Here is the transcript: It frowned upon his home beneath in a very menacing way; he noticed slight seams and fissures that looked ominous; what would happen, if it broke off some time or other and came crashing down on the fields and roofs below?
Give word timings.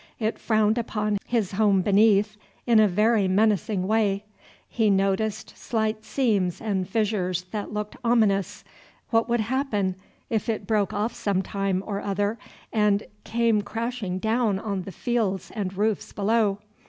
It 0.17 0.39
frowned 0.39 0.79
upon 0.79 1.19
his 1.27 1.51
home 1.51 1.83
beneath 1.83 2.35
in 2.65 2.79
a 2.79 2.87
very 2.87 3.27
menacing 3.27 3.85
way; 3.87 4.23
he 4.67 4.89
noticed 4.89 5.55
slight 5.55 6.03
seams 6.05 6.59
and 6.59 6.89
fissures 6.89 7.43
that 7.51 7.71
looked 7.71 7.95
ominous; 8.03 8.63
what 9.11 9.29
would 9.29 9.41
happen, 9.41 9.93
if 10.27 10.49
it 10.49 10.65
broke 10.65 10.91
off 10.91 11.13
some 11.13 11.43
time 11.43 11.83
or 11.85 12.01
other 12.01 12.39
and 12.73 13.03
came 13.23 13.61
crashing 13.61 14.17
down 14.17 14.57
on 14.57 14.81
the 14.85 14.91
fields 14.91 15.51
and 15.53 15.77
roofs 15.77 16.13
below? 16.13 16.57